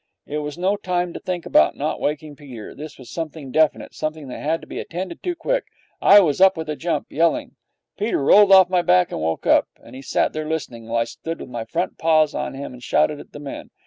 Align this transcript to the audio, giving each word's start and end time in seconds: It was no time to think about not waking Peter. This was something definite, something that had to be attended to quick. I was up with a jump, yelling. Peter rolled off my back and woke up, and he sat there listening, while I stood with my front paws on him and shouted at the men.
It 0.25 0.39
was 0.39 0.57
no 0.57 0.77
time 0.77 1.13
to 1.13 1.19
think 1.19 1.45
about 1.45 1.77
not 1.77 1.99
waking 2.01 2.35
Peter. 2.35 2.73
This 2.73 2.97
was 2.97 3.11
something 3.11 3.51
definite, 3.51 3.93
something 3.93 4.29
that 4.29 4.39
had 4.41 4.59
to 4.61 4.65
be 4.65 4.79
attended 4.79 5.21
to 5.21 5.35
quick. 5.35 5.65
I 6.01 6.19
was 6.21 6.41
up 6.41 6.57
with 6.57 6.67
a 6.69 6.75
jump, 6.75 7.11
yelling. 7.11 7.55
Peter 7.99 8.17
rolled 8.23 8.51
off 8.51 8.67
my 8.67 8.81
back 8.81 9.11
and 9.11 9.21
woke 9.21 9.45
up, 9.45 9.67
and 9.79 9.95
he 9.95 10.01
sat 10.01 10.33
there 10.33 10.47
listening, 10.49 10.87
while 10.87 11.01
I 11.01 11.03
stood 11.03 11.39
with 11.39 11.49
my 11.51 11.65
front 11.65 11.99
paws 11.99 12.33
on 12.33 12.55
him 12.55 12.73
and 12.73 12.81
shouted 12.81 13.19
at 13.19 13.31
the 13.31 13.39
men. 13.39 13.69